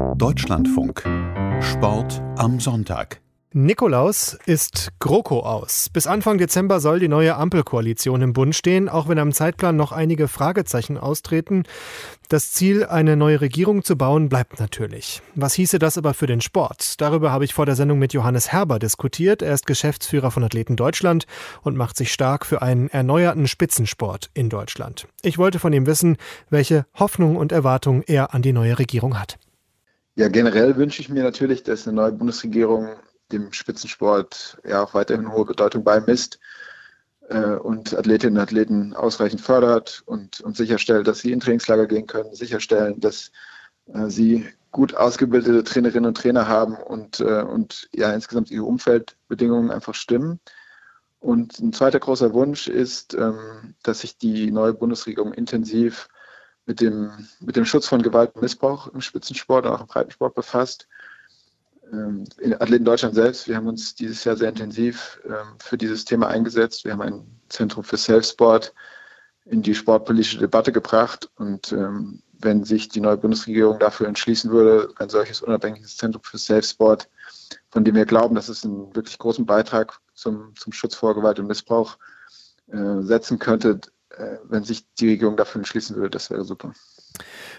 [0.00, 1.02] Deutschlandfunk.
[1.60, 3.20] Sport am Sonntag.
[3.52, 5.88] Nikolaus ist GroKo aus.
[5.92, 9.90] Bis Anfang Dezember soll die neue Ampelkoalition im Bund stehen, auch wenn am Zeitplan noch
[9.90, 11.64] einige Fragezeichen austreten.
[12.28, 15.20] Das Ziel, eine neue Regierung zu bauen, bleibt natürlich.
[15.34, 17.00] Was hieße das aber für den Sport?
[17.00, 19.42] Darüber habe ich vor der Sendung mit Johannes Herber diskutiert.
[19.42, 21.26] Er ist Geschäftsführer von Athleten Deutschland
[21.62, 25.08] und macht sich stark für einen erneuerten Spitzensport in Deutschland.
[25.22, 26.18] Ich wollte von ihm wissen,
[26.50, 29.38] welche Hoffnung und Erwartung er an die neue Regierung hat.
[30.20, 32.90] Ja, generell wünsche ich mir natürlich, dass eine neue Bundesregierung
[33.32, 36.38] dem Spitzensport ja auch weiterhin hohe Bedeutung beimisst
[37.30, 42.06] äh, und Athletinnen und Athleten ausreichend fördert und, und sicherstellt, dass sie in Trainingslager gehen
[42.06, 43.32] können, sicherstellen, dass
[43.94, 49.70] äh, sie gut ausgebildete Trainerinnen und Trainer haben und, äh, und ja insgesamt ihre Umfeldbedingungen
[49.70, 50.38] einfach stimmen.
[51.18, 56.08] Und ein zweiter großer Wunsch ist, ähm, dass sich die neue Bundesregierung intensiv
[56.70, 57.10] mit dem,
[57.40, 60.86] mit dem Schutz von Gewalt und Missbrauch im Spitzensport und auch im Breitensport befasst
[61.92, 66.04] ähm, in Athleten Deutschland selbst, wir haben uns dieses Jahr sehr intensiv ähm, für dieses
[66.04, 66.84] Thema eingesetzt.
[66.84, 68.72] Wir haben ein Zentrum für Self-Sport
[69.46, 71.28] in die sportpolitische Debatte gebracht.
[71.36, 76.38] Und ähm, wenn sich die neue Bundesregierung dafür entschließen würde, ein solches unabhängiges Zentrum für
[76.38, 77.08] Self-Sport,
[77.70, 81.40] von dem wir glauben, dass es einen wirklich großen Beitrag zum, zum Schutz vor Gewalt
[81.40, 81.98] und Missbrauch
[82.68, 83.80] äh, setzen könnte,
[84.44, 86.72] wenn sich die Regierung dafür entschließen würde, das wäre super.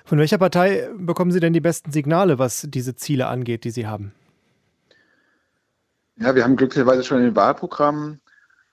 [0.05, 3.88] Von welcher Partei bekommen Sie denn die besten Signale, was diese Ziele angeht, die Sie
[3.88, 4.13] haben?
[6.17, 8.22] Ja, wir haben glücklicherweise schon in den Wahlprogrammen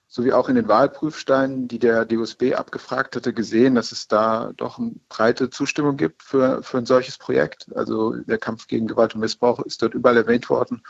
[0.09, 4.79] sowie auch in den Wahlprüfsteinen, die der DUSB abgefragt hatte, gesehen, dass es da doch
[4.79, 7.67] eine breite Zustimmung gibt für, für ein solches Projekt.
[7.77, 10.83] Also der Kampf gegen Gewalt und Missbrauch ist dort überall erwähnt worden.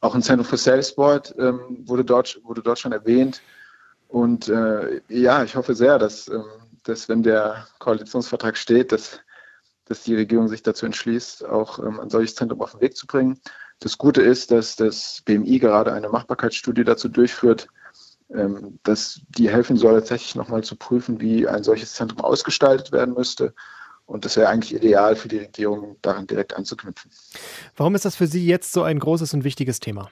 [0.00, 3.42] Auch ein Zentrum für Self-Sport ähm, wurde, dort, wurde dort schon erwähnt.
[4.14, 6.44] Und äh, ja, ich hoffe sehr, dass, ähm,
[6.84, 9.18] dass wenn der Koalitionsvertrag steht, dass,
[9.86, 13.08] dass die Regierung sich dazu entschließt, auch ähm, ein solches Zentrum auf den Weg zu
[13.08, 13.40] bringen.
[13.80, 17.66] Das Gute ist, dass das BMI gerade eine Machbarkeitsstudie dazu durchführt,
[18.32, 23.14] ähm, dass die helfen soll, tatsächlich nochmal zu prüfen, wie ein solches Zentrum ausgestaltet werden
[23.14, 23.52] müsste.
[24.06, 27.10] Und das wäre eigentlich ideal für die Regierung, daran direkt anzuknüpfen.
[27.74, 30.08] Warum ist das für Sie jetzt so ein großes und wichtiges Thema?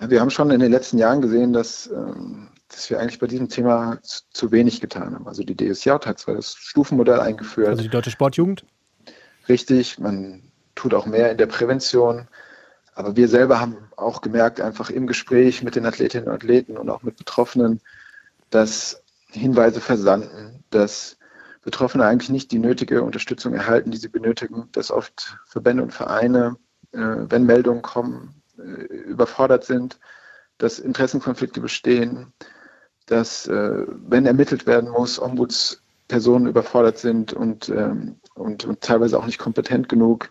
[0.00, 3.26] Ja, wir haben schon in den letzten Jahren gesehen, dass, ähm, dass wir eigentlich bei
[3.26, 5.26] diesem Thema zu, zu wenig getan haben.
[5.26, 7.68] Also die DSJ hat zwar das Stufenmodell eingeführt.
[7.68, 8.64] Also die Deutsche Sportjugend?
[9.48, 12.28] Richtig, man tut auch mehr in der Prävention.
[12.94, 16.90] Aber wir selber haben auch gemerkt, einfach im Gespräch mit den Athletinnen und Athleten und
[16.90, 17.80] auch mit Betroffenen,
[18.50, 21.16] dass Hinweise versanden, dass
[21.62, 26.56] Betroffene eigentlich nicht die nötige Unterstützung erhalten, die sie benötigen, dass oft Verbände und Vereine,
[26.92, 29.98] äh, wenn Meldungen kommen, überfordert sind,
[30.58, 32.32] dass Interessenkonflikte bestehen,
[33.06, 39.26] dass, äh, wenn ermittelt werden muss, Ombudspersonen überfordert sind und, ähm, und, und teilweise auch
[39.26, 40.30] nicht kompetent genug,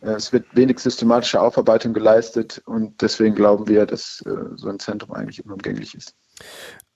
[0.00, 4.78] äh, es wird wenig systematische Aufarbeitung geleistet und deswegen glauben wir, dass äh, so ein
[4.78, 6.14] Zentrum eigentlich unumgänglich ist.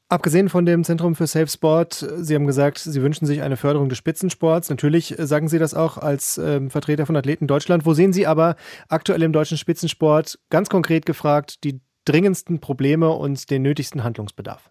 [0.08, 3.88] Abgesehen von dem Zentrum für Safe Sport, Sie haben gesagt, Sie wünschen sich eine Förderung
[3.88, 4.70] des Spitzensports.
[4.70, 7.84] Natürlich äh, sagen Sie das auch als ähm, Vertreter von Athleten Deutschland.
[7.84, 8.54] Wo sehen Sie aber
[8.88, 14.70] aktuell im deutschen Spitzensport ganz konkret gefragt die dringendsten Probleme und den nötigsten Handlungsbedarf?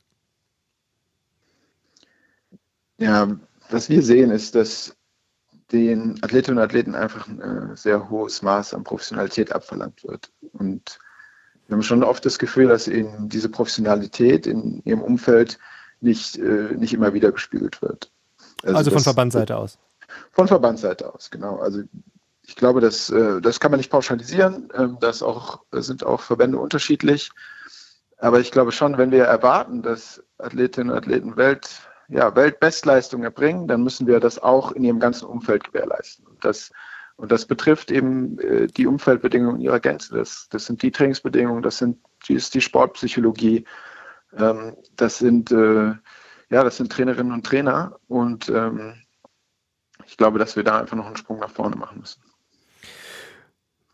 [2.97, 3.37] Ja,
[3.69, 4.95] was wir sehen, ist, dass
[5.73, 10.31] den Athletinnen und Athleten einfach ein äh, sehr hohes Maß an Professionalität abverlangt wird.
[10.53, 10.97] Und
[11.67, 15.57] wir haben schon oft das Gefühl, dass ihnen diese Professionalität in ihrem Umfeld
[15.99, 18.11] nicht, äh, nicht immer wieder gespiegelt wird.
[18.63, 19.77] Also, also von Verbandsseite aus?
[20.31, 21.57] Von Verbandsseite aus, genau.
[21.57, 21.81] Also
[22.43, 24.69] ich glaube, das, äh, das kann man nicht pauschalisieren.
[24.75, 27.31] Ähm, das auch, sind auch Verbände unterschiedlich.
[28.17, 31.69] Aber ich glaube schon, wenn wir erwarten, dass Athletinnen und Athleten Welt,
[32.07, 36.25] ja, Weltbestleistung erbringen, dann müssen wir das auch in ihrem ganzen Umfeld gewährleisten.
[36.27, 36.71] Und das,
[37.17, 40.15] und das betrifft eben äh, die Umfeldbedingungen in ihrer Gänze.
[40.15, 43.65] Das, das sind die Trainingsbedingungen, das sind die, ist die Sportpsychologie,
[44.37, 45.93] ähm, das sind äh,
[46.49, 47.99] ja, das sind Trainerinnen und Trainer.
[48.07, 49.01] Und ähm,
[50.05, 52.21] ich glaube, dass wir da einfach noch einen Sprung nach vorne machen müssen.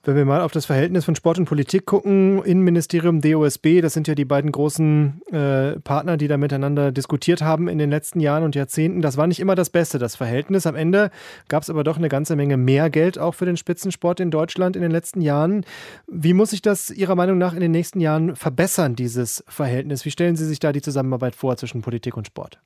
[0.04, 4.08] Wenn wir mal auf das Verhältnis von Sport und Politik gucken, Innenministerium, DOSB, das sind
[4.08, 8.44] ja die beiden großen äh, Partner, die da miteinander diskutiert haben in den letzten Jahren
[8.44, 9.04] und Jahrzehnten.
[9.04, 10.66] Das war nicht immer das Beste, das Verhältnis.
[10.66, 11.12] Am Ende
[11.50, 14.76] gab es aber doch eine ganze Menge mehr Geld auch für den Spitzensport in Deutschland
[14.76, 15.66] in den letzten Jahren.
[16.08, 20.04] Wie muss sich das Ihrer Meinung nach in den nächsten Jahren verbessern, dieses Verhältnis?
[20.04, 22.60] Wie stellen Sie sich da die Zusammenarbeit vor zwischen Politik und Sport?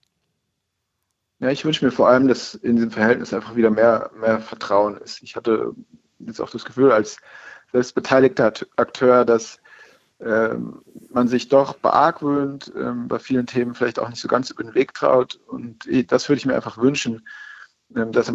[1.39, 4.95] Ja, ich wünsche mir vor allem, dass in diesem Verhältnis einfach wieder mehr, mehr Vertrauen
[4.95, 5.21] ist.
[5.21, 5.73] Ich hatte
[6.19, 7.17] jetzt auch das Gefühl als
[7.71, 9.59] selbstbeteiligter Akteur, dass
[10.19, 14.63] ähm, man sich doch beargwöhnt, ähm, bei vielen Themen vielleicht auch nicht so ganz über
[14.63, 15.39] den Weg traut.
[15.47, 17.27] Und das würde ich mir einfach wünschen,
[17.95, 18.31] ähm, dass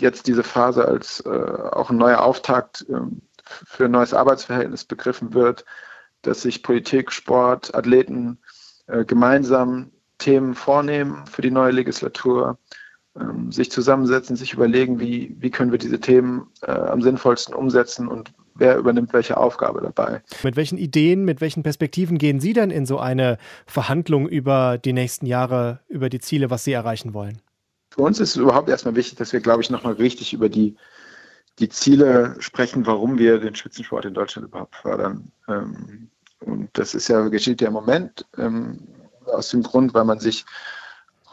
[0.00, 5.34] jetzt diese Phase als äh, auch ein neuer Auftakt ähm, für ein neues Arbeitsverhältnis begriffen
[5.34, 5.64] wird,
[6.22, 8.38] dass sich Politik, Sport, Athleten
[8.86, 12.58] äh, gemeinsam Themen vornehmen für die neue Legislatur,
[13.20, 18.08] ähm, sich zusammensetzen, sich überlegen, wie, wie können wir diese Themen äh, am sinnvollsten umsetzen
[18.08, 20.22] und wer übernimmt welche Aufgabe dabei.
[20.42, 24.92] Mit welchen Ideen, mit welchen Perspektiven gehen Sie denn in so eine Verhandlung über die
[24.92, 27.40] nächsten Jahre, über die Ziele, was Sie erreichen wollen?
[27.90, 30.76] Für uns ist es überhaupt erstmal wichtig, dass wir, glaube ich, nochmal richtig über die,
[31.58, 35.32] die Ziele sprechen, warum wir den Schützensport in Deutschland überhaupt fördern.
[35.48, 36.10] Ähm,
[36.40, 38.80] und das ist ja, geschieht ja im Moment ähm,
[39.26, 40.44] aus dem Grund, weil man sich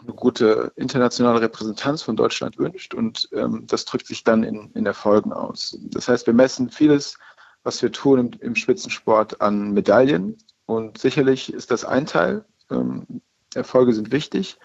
[0.04, 4.86] eine gute internationale Repräsentanz von Deutschland wünscht und ähm, das drückt sich dann in, in
[4.86, 5.78] Erfolgen aus.
[5.84, 7.18] Das heißt, wir messen vieles,
[7.64, 12.46] was wir tun im, im Spitzensport an Medaillen und sicherlich ist das ein Teil.
[12.70, 13.22] Ähm,
[13.56, 14.58] Erfolge sind wichtig.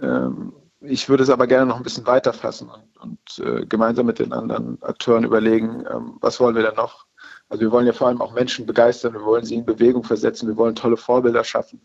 [0.00, 4.06] Ähm, ich würde es aber gerne noch ein bisschen weiter fassen und, und äh, gemeinsam
[4.06, 7.06] mit den anderen Akteuren überlegen, ähm, was wollen wir denn noch?
[7.48, 10.48] Also wir wollen ja vor allem auch Menschen begeistern, wir wollen sie in Bewegung versetzen,
[10.48, 11.82] wir wollen tolle Vorbilder schaffen.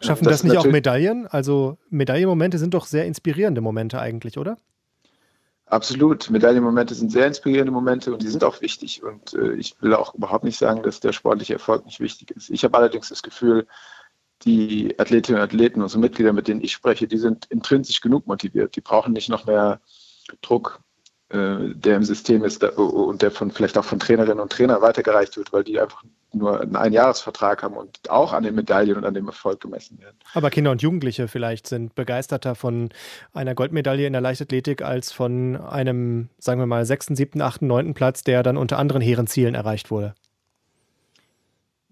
[0.00, 1.26] Schaffen das, das nicht auch Medaillen?
[1.26, 4.58] Also Medaillenmomente sind doch sehr inspirierende Momente eigentlich, oder?
[5.66, 6.30] Absolut.
[6.30, 9.02] Medaillenmomente sind sehr inspirierende Momente und die sind auch wichtig.
[9.02, 12.50] Und äh, ich will auch überhaupt nicht sagen, dass der sportliche Erfolg nicht wichtig ist.
[12.50, 13.66] Ich habe allerdings das Gefühl,
[14.44, 18.76] die Athletinnen und Athleten, unsere Mitglieder, mit denen ich spreche, die sind intrinsisch genug motiviert.
[18.76, 19.80] Die brauchen nicht noch mehr
[20.42, 20.80] Druck,
[21.30, 25.36] äh, der im System ist und der von vielleicht auch von Trainerinnen und Trainern weitergereicht
[25.36, 26.04] wird, weil die einfach
[26.38, 30.16] nur einen Einjahresvertrag haben und auch an den Medaillen und an dem Erfolg gemessen werden.
[30.34, 32.90] Aber Kinder und Jugendliche vielleicht sind begeisterter von
[33.32, 37.94] einer Goldmedaille in der Leichtathletik als von einem, sagen wir mal, sechsten, siebten, achten, neunten
[37.94, 40.14] Platz, der dann unter anderen hehren Zielen erreicht wurde.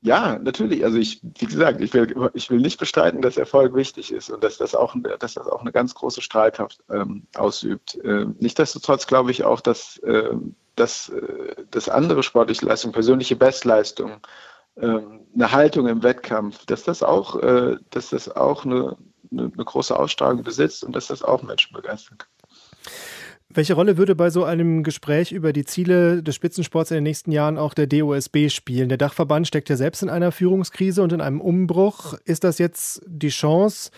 [0.05, 0.85] Ja, natürlich.
[0.85, 4.45] Also ich, wie gesagt, ich will, ich will nicht bestreiten, dass Erfolg wichtig ist und
[4.45, 7.99] dass das auch, dass das auch eine ganz große Strahlkraft ähm, ausübt.
[8.05, 14.21] Ähm, Nichtsdestotrotz glaube ich auch, dass, ähm, dass, äh, dass andere sportliche Leistungen, persönliche Bestleistungen,
[14.77, 18.99] ähm, eine Haltung im Wettkampf, dass das auch, äh, dass das auch eine,
[19.33, 22.29] eine, eine große Ausstrahlung besitzt und dass das auch Menschen begeistern kann.
[23.56, 27.31] Welche Rolle würde bei so einem Gespräch über die Ziele des Spitzensports in den nächsten
[27.31, 28.89] Jahren auch der DOSB spielen?
[28.89, 32.15] Der Dachverband steckt ja selbst in einer Führungskrise und in einem Umbruch.
[32.25, 33.93] Ist das jetzt die Chance,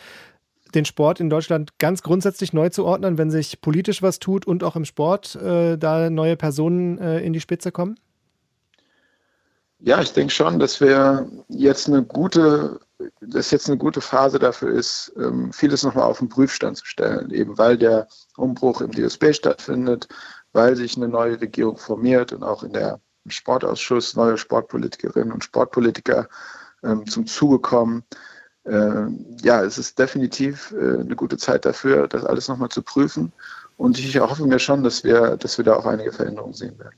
[0.75, 4.63] den Sport in Deutschland ganz grundsätzlich neu zu ordnen, wenn sich politisch was tut und
[4.63, 7.99] auch im Sport äh, da neue Personen äh, in die Spitze kommen?
[9.79, 12.81] Ja, ich denke schon, dass wir jetzt eine gute,
[13.21, 17.31] dass jetzt eine gute Phase dafür ist, ähm, vieles nochmal auf den Prüfstand zu stellen,
[17.31, 20.09] eben weil der Umbruch im DSB stattfindet,
[20.53, 26.29] weil sich eine neue Regierung formiert und auch in der Sportausschuss neue Sportpolitikerinnen und Sportpolitiker
[26.83, 28.05] ähm, zum Zuge kommen.
[28.65, 29.07] Äh,
[29.43, 33.33] ja, es ist definitiv äh, eine gute Zeit dafür, das alles nochmal zu prüfen.
[33.77, 36.97] Und ich hoffe mir schon, dass wir, dass wir da auch einige Veränderungen sehen werden.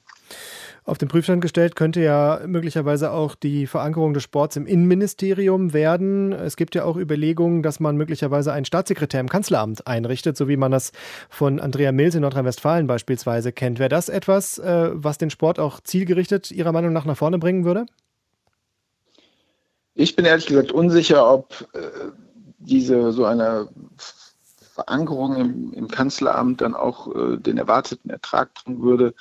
[0.89, 6.33] Auf den Prüfstand gestellt könnte ja möglicherweise auch die Verankerung des Sports im Innenministerium werden.
[6.33, 10.57] Es gibt ja auch Überlegungen, dass man möglicherweise einen Staatssekretär im Kanzleramt einrichtet, so wie
[10.57, 10.93] man das
[11.29, 13.79] von Andrea Mills in Nordrhein-Westfalen beispielsweise kennt.
[13.79, 17.67] Wäre das etwas, äh, was den Sport auch zielgerichtet Ihrer Meinung nach nach vorne bringen
[17.67, 17.85] würde?
[19.93, 21.81] Ich bin ehrlich gesagt unsicher, ob äh,
[22.61, 23.69] diese so eine
[24.73, 29.13] Verankerung im, im Kanzleramt dann auch äh, den erwarteten Ertrag bringen würde.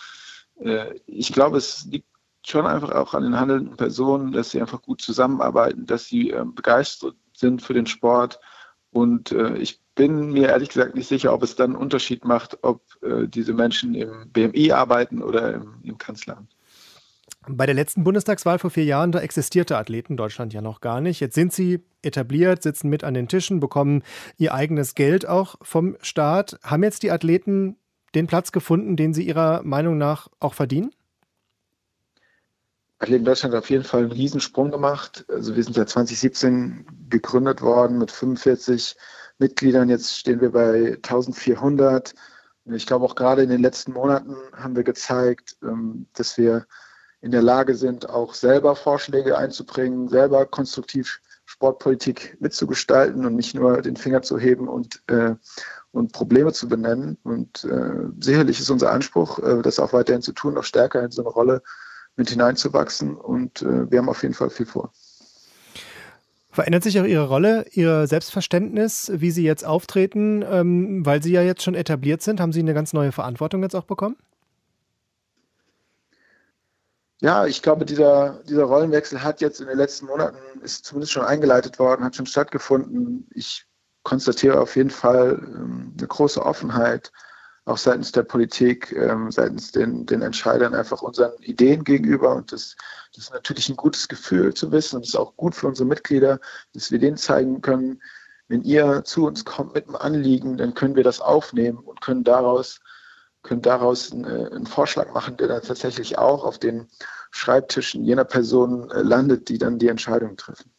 [0.59, 2.07] Äh, ich glaube, es liegt
[2.45, 6.45] schon einfach auch an den handelnden Personen, dass sie einfach gut zusammenarbeiten, dass sie äh,
[6.45, 8.39] begeistert sind für den Sport.
[8.91, 12.59] Und äh, ich bin mir ehrlich gesagt nicht sicher, ob es dann einen Unterschied macht,
[12.61, 12.83] ob
[13.29, 16.55] diese Menschen im BMI arbeiten oder im, im Kanzleramt.
[17.49, 21.19] Bei der letzten Bundestagswahl vor vier Jahren, da existierte Athleten Deutschland ja noch gar nicht.
[21.21, 24.03] Jetzt sind sie etabliert, sitzen mit an den Tischen, bekommen
[24.37, 26.59] ihr eigenes Geld auch vom Staat.
[26.61, 27.77] Haben jetzt die Athleten
[28.17, 30.91] den Platz gefunden, den Sie Ihrer Meinung nach auch verdienen?
[32.99, 35.25] Athleten Deutschland hat auf jeden Fall einen Riesensprung gemacht.
[35.29, 38.97] Also wir sind seit 2017 gegründet worden mit 45
[39.37, 39.87] Mitgliedern.
[39.87, 42.15] Jetzt stehen wir bei 1400.
[42.65, 46.65] Ich glaube auch gerade in den letzten Monaten haben wir gezeigt, ähm, dass wir
[47.21, 51.21] in der Lage sind, auch selber Vorschläge einzubringen, selber konstruktiv
[51.57, 55.35] Sportpolitik mitzugestalten und nicht nur den Finger zu heben und äh,
[55.91, 57.17] und Probleme zu benennen.
[57.23, 61.11] Und äh, sicherlich ist unser Anspruch, äh, das auch weiterhin zu tun, noch stärker in
[61.11, 61.61] so eine Rolle
[62.15, 63.15] mit hineinzuwachsen.
[63.15, 64.91] Und äh, wir haben auf jeden Fall viel vor.
[66.51, 71.41] Verändert sich auch Ihre Rolle, Ihr Selbstverständnis, wie Sie jetzt auftreten, ähm, weil Sie ja
[71.41, 72.39] jetzt schon etabliert sind?
[72.39, 74.15] Haben Sie eine ganz neue Verantwortung jetzt auch bekommen?
[77.19, 81.25] Ja, ich glaube, dieser, dieser Rollenwechsel hat jetzt in den letzten Monaten, ist zumindest schon
[81.25, 83.27] eingeleitet worden, hat schon stattgefunden.
[83.33, 83.65] Ich
[84.03, 87.11] konstatiere auf jeden Fall ähm, eine große Offenheit,
[87.65, 92.35] auch seitens der Politik, ähm, seitens den, den Entscheidern einfach unseren Ideen gegenüber.
[92.35, 92.75] Und das,
[93.15, 95.87] das ist natürlich ein gutes Gefühl zu wissen und es ist auch gut für unsere
[95.87, 96.39] Mitglieder,
[96.73, 97.99] dass wir denen zeigen können,
[98.47, 102.23] wenn ihr zu uns kommt mit einem Anliegen, dann können wir das aufnehmen und können
[102.23, 102.79] daraus,
[103.47, 106.87] können daraus eine, einen Vorschlag machen, der dann tatsächlich auch auf den
[107.31, 110.71] Schreibtischen jener Personen äh, landet, die dann die Entscheidung treffen.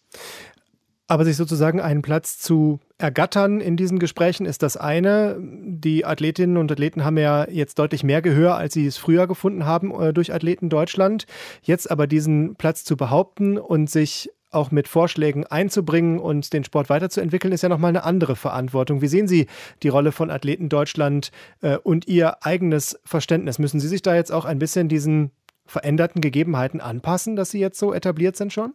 [1.10, 5.36] Aber sich sozusagen einen Platz zu ergattern in diesen Gesprächen ist das eine.
[5.40, 9.64] Die Athletinnen und Athleten haben ja jetzt deutlich mehr Gehör, als sie es früher gefunden
[9.64, 11.24] haben äh, durch Athleten Deutschland.
[11.62, 16.88] Jetzt aber diesen Platz zu behaupten und sich auch mit Vorschlägen einzubringen und den Sport
[16.88, 19.02] weiterzuentwickeln, ist ja nochmal eine andere Verantwortung.
[19.02, 19.46] Wie sehen Sie
[19.82, 23.58] die Rolle von Athleten Deutschland äh, und Ihr eigenes Verständnis?
[23.58, 25.30] Müssen Sie sich da jetzt auch ein bisschen diesen
[25.66, 28.72] veränderten Gegebenheiten anpassen, dass Sie jetzt so etabliert sind schon?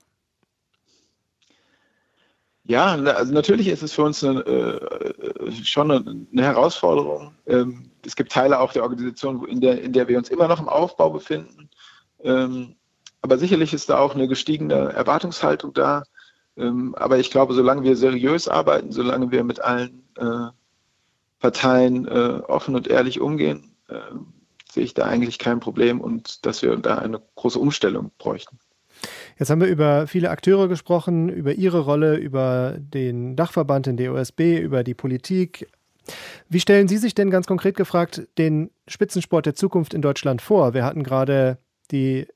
[2.65, 7.35] Ja, also natürlich ist es für uns eine, äh, schon eine, Herausforderung.
[7.45, 10.61] Ähm, es gibt Teile auch der Organisation, in der, in der wir uns immer noch
[10.61, 11.69] im Aufbau befinden.
[12.23, 12.75] Ähm,
[13.23, 16.03] aber sicherlich ist da auch eine gestiegene Erwartungshaltung da.
[16.57, 20.51] Ähm, aber ich glaube, solange wir seriös arbeiten, solange wir mit allen äh,
[21.39, 23.95] Parteien äh, offen und ehrlich umgehen, äh,
[24.69, 28.59] sehe ich da eigentlich kein Problem und dass wir da eine große Umstellung bräuchten.
[29.39, 34.59] Jetzt haben wir über viele Akteure gesprochen, über ihre Rolle, über den Dachverband, den DOSB,
[34.59, 35.67] über die Politik.
[36.49, 40.73] Wie stellen Sie sich denn ganz konkret gefragt den Spitzensport der Zukunft in Deutschland vor?
[40.73, 41.57] Wir hatten gerade
[41.91, 42.27] die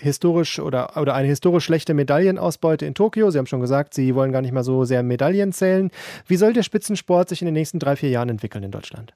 [0.00, 3.30] historisch oder, oder eine historisch schlechte Medaillenausbeute in Tokio.
[3.30, 5.90] Sie haben schon gesagt, Sie wollen gar nicht mal so sehr Medaillen zählen.
[6.26, 9.14] Wie soll der Spitzensport sich in den nächsten drei, vier Jahren entwickeln in Deutschland?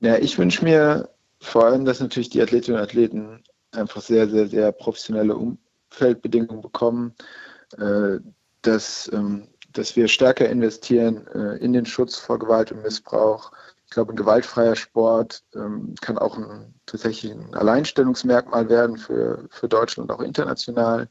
[0.00, 1.08] Ja, ich wünsche mir
[1.40, 3.42] vor allem, dass natürlich die Athletinnen und Athleten
[3.72, 7.14] einfach sehr, sehr, sehr professionelle Umfeldbedingungen bekommen,
[7.78, 8.18] äh,
[8.62, 13.52] dass, ähm, dass wir stärker investieren äh, in den Schutz vor Gewalt und Missbrauch.
[13.94, 19.68] Ich glaube, ein gewaltfreier Sport ähm, kann auch ein, tatsächlich ein Alleinstellungsmerkmal werden für, für
[19.68, 21.08] Deutschland, auch international.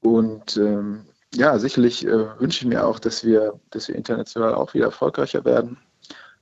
[0.00, 4.74] Und ähm, ja, sicherlich äh, wünsche ich mir auch, dass wir, dass wir international auch
[4.74, 5.78] wieder erfolgreicher werden.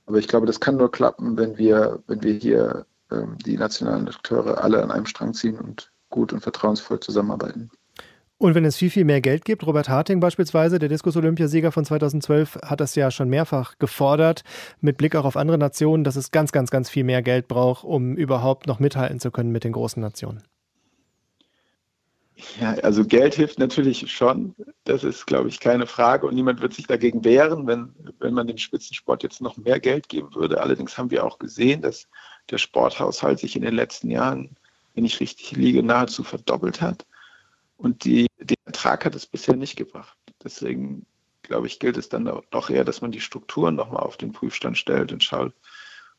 [0.07, 4.07] Aber ich glaube, das kann nur klappen, wenn wir, wenn wir hier ähm, die nationalen
[4.07, 7.69] Akteure alle an einem Strang ziehen und gut und vertrauensvoll zusammenarbeiten.
[8.43, 12.59] Und wenn es viel, viel mehr Geld gibt, Robert Harting beispielsweise, der Diskus-Olympiasieger von 2012,
[12.61, 14.43] hat das ja schon mehrfach gefordert,
[14.81, 17.85] mit Blick auch auf andere Nationen, dass es ganz, ganz, ganz viel mehr Geld braucht,
[17.85, 20.43] um überhaupt noch mithalten zu können mit den großen Nationen.
[22.59, 24.53] Ja, also Geld hilft natürlich schon.
[24.83, 26.27] Das ist, glaube ich, keine Frage.
[26.27, 30.09] Und niemand wird sich dagegen wehren, wenn, wenn man dem Spitzensport jetzt noch mehr Geld
[30.09, 30.59] geben würde.
[30.59, 32.09] Allerdings haben wir auch gesehen, dass
[32.51, 34.49] der Sporthaushalt sich in den letzten Jahren,
[34.95, 37.05] wenn ich richtig liege, nahezu verdoppelt hat.
[37.77, 40.17] Und die, den Ertrag hat es bisher nicht gebracht.
[40.43, 41.05] Deswegen,
[41.41, 44.77] glaube ich, gilt es dann doch eher, dass man die Strukturen nochmal auf den Prüfstand
[44.77, 45.53] stellt und schaut,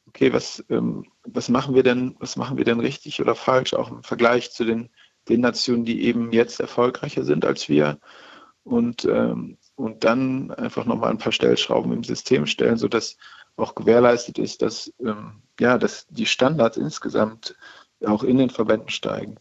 [0.07, 3.91] okay, was, ähm, was machen wir denn, was machen wir denn richtig oder falsch, auch
[3.91, 4.91] im Vergleich zu den,
[5.29, 7.99] den Nationen, die eben jetzt erfolgreicher sind als wir.
[8.65, 13.17] Und, ähm, und dann einfach nochmal ein paar Stellschrauben im System stellen, sodass
[13.57, 17.57] auch gewährleistet ist, dass, ähm, ja, dass die Standards insgesamt
[18.05, 19.37] auch in den Verbänden steigen.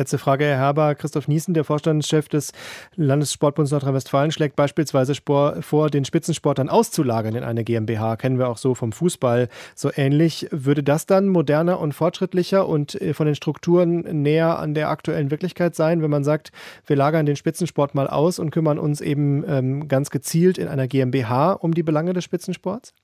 [0.00, 0.94] Letzte Frage, Herr Herber.
[0.94, 2.52] Christoph Niesen, der Vorstandschef des
[2.96, 8.16] Landessportbunds Nordrhein-Westfalen, schlägt beispielsweise vor, den Spitzensport dann auszulagern in eine GmbH.
[8.16, 10.48] Kennen wir auch so vom Fußball so ähnlich.
[10.52, 15.30] Würde das dann moderner und fortschrittlicher und äh, von den Strukturen näher an der aktuellen
[15.30, 16.50] Wirklichkeit sein, wenn man sagt,
[16.86, 20.88] wir lagern den Spitzensport mal aus und kümmern uns eben ähm, ganz gezielt in einer
[20.88, 22.94] GmbH um die Belange des Spitzensports?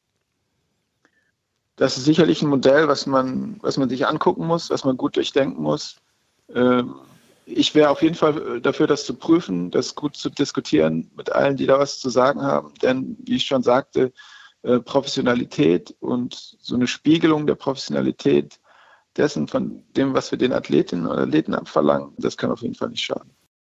[1.77, 5.17] Das ist sicherlich ein Modell, was man, was man sich angucken muss, was man gut
[5.17, 6.01] durchdenken muss.
[6.55, 6.97] Ähm,
[7.47, 11.57] ich wäre auf jeden Fall dafür, das zu prüfen, das gut zu diskutieren mit allen,
[11.57, 12.75] die da was zu sagen haben.
[12.83, 14.13] Denn, wie ich schon sagte,
[14.63, 18.59] äh, Professionalität und so eine Spiegelung der Professionalität
[19.17, 22.91] dessen, von dem, was wir den Athletinnen und Athleten abverlangen, das kann auf jeden Fall
[22.91, 23.36] nicht schaden.